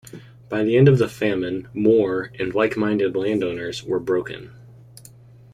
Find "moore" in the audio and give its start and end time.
1.75-2.31